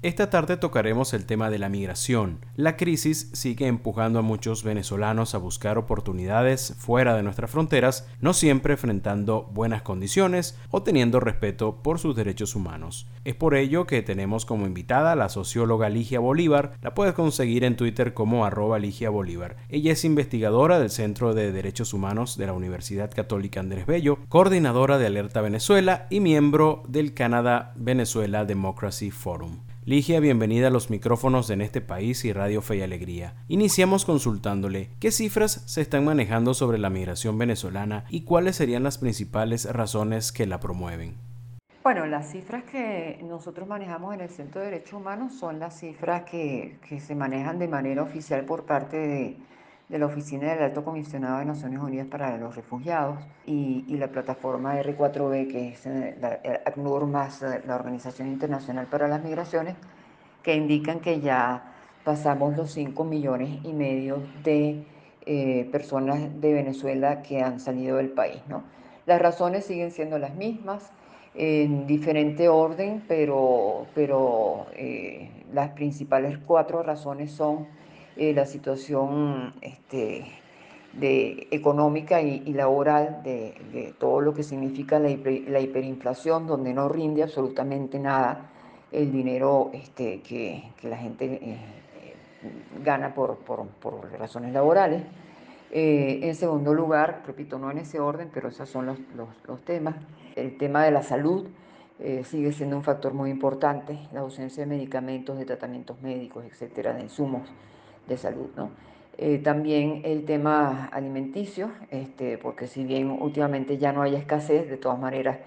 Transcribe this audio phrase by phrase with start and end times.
[0.00, 2.38] Esta tarde tocaremos el tema de la migración.
[2.54, 8.32] La crisis sigue empujando a muchos venezolanos a buscar oportunidades fuera de nuestras fronteras, no
[8.32, 13.08] siempre enfrentando buenas condiciones o teniendo respeto por sus derechos humanos.
[13.24, 17.64] Es por ello que tenemos como invitada a la socióloga Ligia Bolívar, la puedes conseguir
[17.64, 19.56] en Twitter como arroba Ligia Bolívar.
[19.68, 24.96] Ella es investigadora del Centro de Derechos Humanos de la Universidad Católica Andrés Bello, coordinadora
[24.96, 29.67] de Alerta Venezuela y miembro del Canadá Venezuela Democracy Forum.
[29.88, 33.36] Ligia, bienvenida a los micrófonos de En este país y Radio Fe y Alegría.
[33.48, 38.98] Iniciamos consultándole qué cifras se están manejando sobre la migración venezolana y cuáles serían las
[38.98, 41.16] principales razones que la promueven.
[41.82, 46.24] Bueno, las cifras que nosotros manejamos en el Centro de Derechos Humanos son las cifras
[46.24, 49.36] que, se manejan de manera oficial por parte de,
[49.96, 55.50] la Oficina del Alto Comisionado de Naciones Unidas para los Refugiados y, la plataforma R4B,
[55.50, 59.76] que es eh, la, ACNUR más eh, la Organización Internacional para las Migraciones,
[60.42, 61.72] que indican que ya
[62.04, 64.84] pasamos los 5 millones y medio de
[65.24, 68.42] eh, personas de Venezuela que han salido del país.
[68.46, 68.64] ¿no?
[69.06, 70.92] Las razones siguen siendo las mismas,
[71.34, 74.66] en diferente orden, pero, pero
[75.52, 77.68] las principales cuatro razones son
[78.18, 80.26] eh, la situación este,
[80.92, 85.10] de, económica y, laboral de, todo lo que significa la,
[85.60, 88.50] hiperinflación, donde no rinde absolutamente nada
[88.90, 91.58] el dinero este, que, la gente eh,
[92.84, 93.38] gana por,
[94.18, 95.04] razones laborales.
[95.70, 99.94] Eh, en segundo lugar, repito, no en ese orden, pero esos son los, temas.
[100.34, 101.46] El tema de la salud
[102.24, 107.02] sigue siendo un factor muy importante, la ausencia de medicamentos, de tratamientos médicos, etcétera, de
[107.02, 107.42] insumos
[108.08, 108.48] de salud.
[108.56, 108.70] ¿no?
[109.16, 114.76] Eh, también el tema alimenticio, este, porque si bien últimamente ya no hay escasez, de
[114.76, 115.38] todas maneras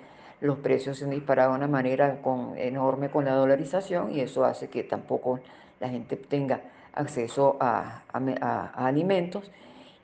[0.42, 4.44] los precios se han disparado de una manera con, enorme con la dolarización y eso
[4.44, 5.40] hace que tampoco
[5.80, 6.62] la gente tenga
[6.94, 8.04] acceso a,
[8.76, 9.50] alimentos.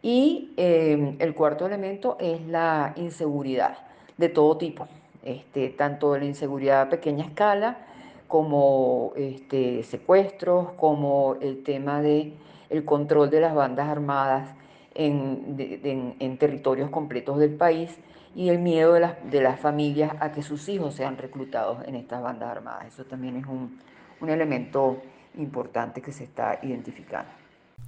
[0.02, 3.80] Y eh, el cuarto elemento es la inseguridad
[4.16, 4.88] de todo tipo,
[5.24, 7.80] este, tanto la inseguridad a pequeña escala
[8.28, 12.34] como este, secuestros, como el tema de
[12.70, 14.50] el control de las bandas armadas
[14.94, 17.98] en, territorios completos del país
[18.36, 21.96] y el miedo de las, de las, familias a que sus hijos sean reclutados en
[21.96, 22.88] estas bandas armadas.
[22.88, 23.80] Eso también es un,
[24.22, 25.02] un elemento
[25.38, 27.32] importante que se está identificando.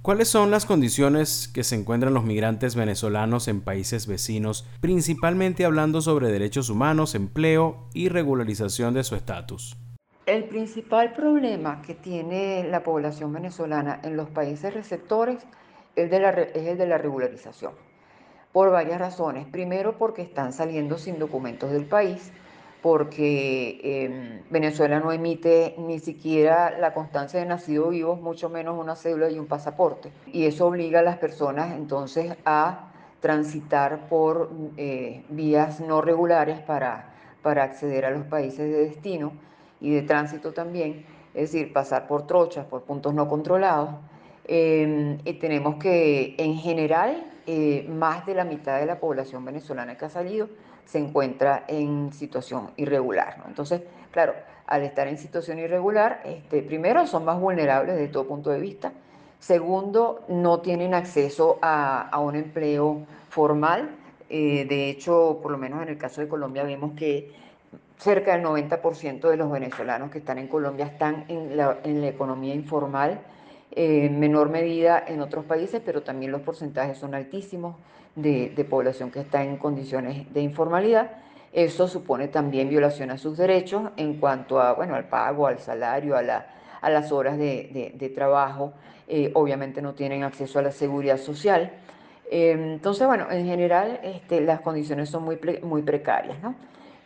[0.02, 6.00] ¿Cuáles son las condiciones que se encuentran los migrantes venezolanos en países vecinos, principalmente hablando
[6.00, 9.76] sobre derechos humanos, empleo y regularización de su estatus?
[10.26, 15.46] El principal problema que tiene la población venezolana en los países receptores
[15.96, 17.72] es, el de la regularización,
[18.52, 19.46] por varias razones.
[19.46, 22.32] Primero, porque están saliendo sin documentos del país,
[22.82, 28.96] porque em, Venezuela no emite ni siquiera la constancia de nacido vivos, mucho menos una
[28.96, 30.12] cédula y un pasaporte.
[30.26, 37.14] Y eso obliga a las personas entonces a transitar por eh, vías no regulares para,
[37.42, 39.32] para acceder a los países de destino
[39.80, 41.04] y de tránsito también,
[41.34, 43.90] es decir, pasar por trochas, por puntos no controlados.
[44.44, 49.96] Em, y tenemos que, en general, eh, más de la mitad de la población venezolana
[49.96, 50.48] que ha salido
[50.84, 53.44] se encuentra en situación irregular.
[53.46, 54.34] Entonces, claro,
[54.66, 58.92] al estar en situación irregular, este, primero son más vulnerables desde todo punto de vista.
[59.38, 63.90] Segundo, no tienen acceso a, a un empleo formal.
[64.28, 67.32] Eh, de hecho, por lo menos en el caso de Colombia, vemos que
[68.00, 73.20] cerca del 90% de los venezolanos que están en Colombia están en la, economía informal,
[73.72, 77.76] eh, en menor medida en otros países, pero también los porcentajes son altísimos
[78.16, 81.10] de, población que está en condiciones de informalidad.
[81.52, 86.16] Eso supone también violación a sus derechos en cuanto a, bueno, al pago, al salario,
[86.16, 88.72] a, las horas de, trabajo.
[89.08, 91.72] Eh, obviamente no tienen acceso a la seguridad social.
[92.30, 96.54] Eh, entonces, bueno, en general este, las condiciones son muy, muy precarias, ¿no?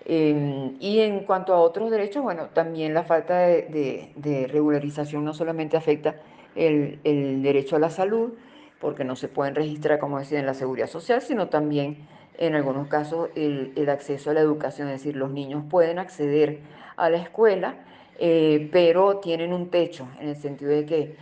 [0.07, 5.77] Em, y en cuanto a otros derechos, bueno, también la falta de, regularización no solamente
[5.77, 6.17] afecta
[6.55, 7.01] el,
[7.43, 8.35] derecho a la salud,
[8.81, 12.07] porque no se pueden registrar, como decía, en la seguridad social, sino también
[12.37, 16.61] en algunos casos el, acceso a la educación, es decir, los niños pueden acceder
[16.97, 17.77] a la escuela,
[18.19, 21.17] eh, pero tienen un techo, en el sentido de que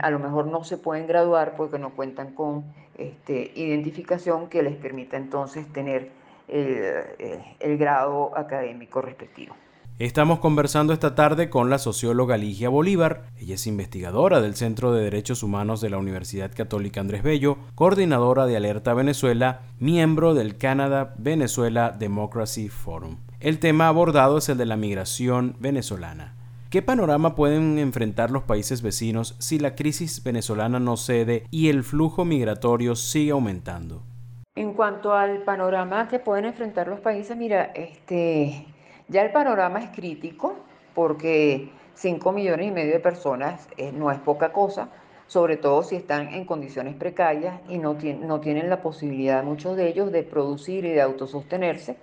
[0.00, 2.64] a lo mejor no se pueden graduar porque no cuentan con
[2.96, 6.17] este, identificación que les permita entonces tener
[6.48, 9.54] el, grado académico respectivo.
[9.98, 13.24] Estamos conversando esta tarde con la socióloga Ligia Bolívar.
[13.36, 18.46] Ella es investigadora del Centro de Derechos Humanos de la Universidad Católica Andrés Bello, coordinadora
[18.46, 23.16] de Alerta Venezuela, miembro del Canadá Venezuela Democracy Forum.
[23.40, 26.34] El tema abordado es el de la migración venezolana.
[26.70, 31.82] ¿Qué panorama pueden enfrentar los países vecinos si la crisis venezolana no cede y el
[31.82, 34.02] flujo migratorio sigue aumentando?
[34.58, 38.66] En cuanto al panorama que pueden enfrentar los países, mira, este,
[39.06, 40.56] ya el panorama es crítico
[40.96, 44.88] porque 5 millones y medio de personas eh, no es poca cosa,
[45.28, 49.86] sobre todo si están en condiciones precarias y no, no tienen la posibilidad, muchos de
[49.86, 51.96] ellos, de producir y de autosostenerse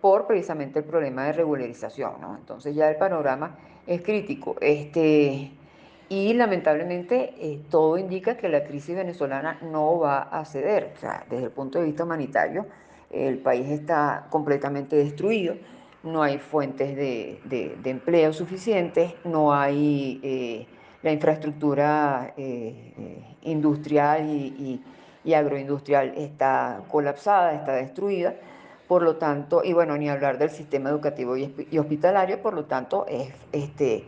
[0.00, 2.12] por precisamente el problema de regularización.
[2.38, 3.58] Entonces ya el panorama
[3.88, 4.54] es crítico.
[4.60, 5.50] Este,
[6.08, 10.94] y lamentablemente eh, todo indica que la crisis venezolana no va a ceder.
[11.28, 12.66] Desde el punto de vista humanitario,
[13.10, 15.54] el país está completamente destruido
[16.02, 20.66] no hay fuentes de, empleo suficientes, no hay eh,
[21.02, 22.92] la infraestructura eh,
[23.42, 24.82] industrial y,
[25.34, 28.34] agroindustrial está colapsada, está destruida,
[28.86, 33.04] por lo tanto, y bueno, ni hablar del sistema educativo y, hospitalario, por lo tanto,
[33.06, 34.04] es este,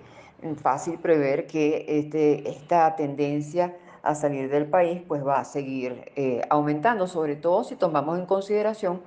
[0.56, 6.10] fácil prever que este, esta tendencia a salir del país pues va a seguir
[6.48, 9.02] aumentando, sobre todo si tomamos en consideración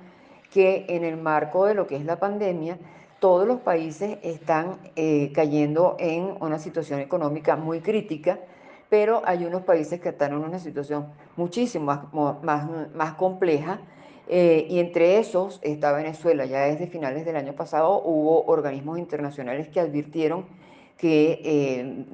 [0.52, 2.78] que en el marco de lo que es la pandemia,
[3.24, 8.38] todos los países están eh, cayendo en una situación económica muy crítica,
[8.90, 11.06] pero hay unos países que están en una situación
[11.36, 11.86] muchísimo
[12.42, 13.80] más, más, compleja.
[14.28, 16.44] Eh, y entre esos está Venezuela.
[16.44, 20.44] Ya desde finales del año pasado hubo organismos internacionales que advirtieron
[20.96, 22.04] que eh,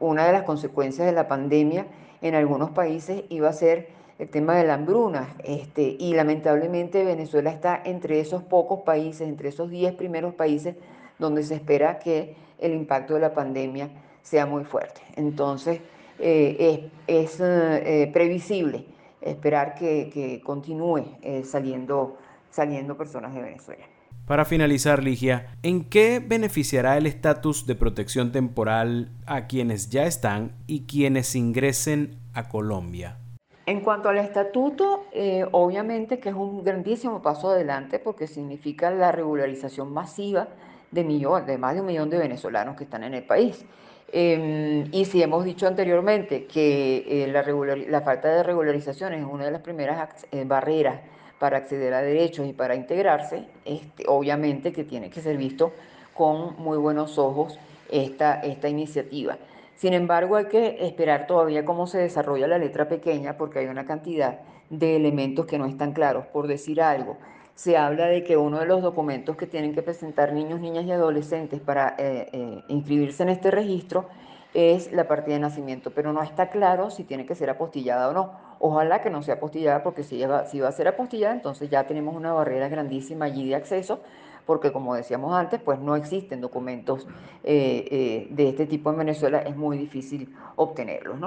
[0.00, 1.86] una de las consecuencias de la pandemia
[2.20, 3.88] en algunos países iba a ser
[4.18, 9.48] el tema de la hambruna, este, y lamentablemente Venezuela está entre esos pocos países, entre
[9.48, 10.76] esos 10 primeros países
[11.18, 13.90] donde se espera que el impacto de la pandemia
[14.22, 15.00] sea muy fuerte.
[15.16, 15.80] Entonces,
[16.18, 18.84] eh, es, eh, previsible
[19.20, 22.16] esperar que, continúe eh, saliendo,
[22.50, 23.84] saliendo personas de Venezuela.
[24.26, 30.52] Para finalizar, Ligia, ¿en qué beneficiará el estatus de protección temporal a quienes ya están
[30.68, 33.18] y quienes ingresen a Colombia?
[33.66, 39.10] En cuanto al estatuto, eh, obviamente que es un grandísimo paso adelante porque significa la
[39.10, 40.48] regularización masiva
[40.92, 43.64] de, de más de un millón de venezolanos que están en el país.
[44.12, 47.42] Em, y si hemos dicho anteriormente que eh, la,
[47.88, 51.00] la, falta de regularización es una de las primeras eh, barreras
[51.42, 55.72] para acceder a derechos y para integrarse, este, obviamente que tiene que ser visto
[56.14, 57.58] con muy buenos ojos
[57.90, 59.38] esta, esta iniciativa.
[59.74, 63.84] Sin embargo, hay que esperar todavía cómo se desarrolla la letra pequeña porque hay una
[63.84, 64.38] cantidad
[64.70, 66.26] de elementos que no están claros.
[66.26, 67.16] Por decir algo,
[67.56, 70.92] se habla de que uno de los documentos que tienen que presentar niños, niñas y
[70.92, 74.06] adolescentes para eh, eh, inscribirse en este registro
[74.54, 78.12] es la partida de nacimiento, pero no está claro si tiene que ser apostillada o
[78.12, 78.51] no.
[78.64, 82.14] Ojalá que no sea apostillada, porque si, si va a ser apostillada, entonces ya tenemos
[82.14, 84.00] una barrera grandísima allí de acceso
[84.46, 87.06] porque como decíamos antes, pues no existen documentos
[87.44, 91.18] eh, eh, de este tipo en Venezuela, es muy difícil obtenerlos.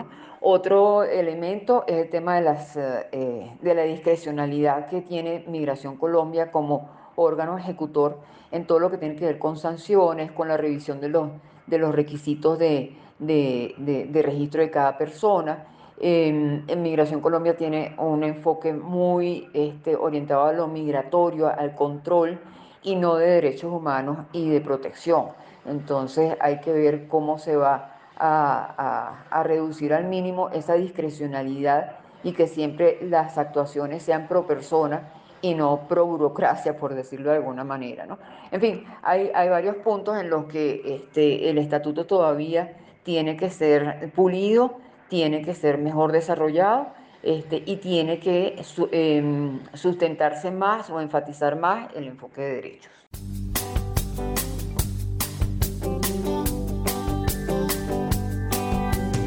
[0.42, 6.52] Otro elemento es el tema de, las, eh, de la discrecionalidad que tiene Migración Colombia
[6.52, 8.20] como órgano ejecutor
[8.52, 11.30] en todo lo que tiene que ver con sanciones, con la revisión de los,
[11.68, 15.68] de los requisitos de, de, registro de cada persona.
[15.98, 22.40] En Migración Colombia tiene un enfoque muy este, orientado a lo migratorio, al control
[22.84, 25.30] y no de derechos humanos y de protección.
[25.66, 32.48] Entonces hay que ver cómo se va a, reducir al mínimo esa discrecionalidad y que
[32.48, 38.06] siempre las actuaciones sean pro persona y no pro burocracia, por decirlo de alguna manera.
[38.06, 38.18] ¿no?
[38.52, 43.50] En fin, hay, hay varios puntos en los que este, el estatuto todavía tiene que
[43.50, 46.88] ser pulido, tiene que ser mejor desarrollado
[47.24, 52.92] este, y tiene que em, sustentarse más o enfatizar más el enfoque de derechos.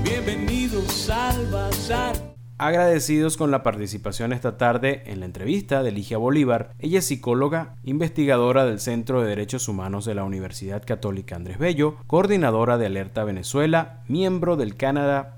[0.05, 2.17] Bienvenidos al Bazar.
[2.61, 6.71] Agradecidos con la participación esta tarde en la entrevista de Ligia Bolívar.
[6.81, 11.99] Ella es psicóloga, investigadora del Centro de Derechos Humanos de la Universidad Católica Andrés Bello,
[12.09, 15.38] coordinadora de Alerta Venezuela, miembro del Canadá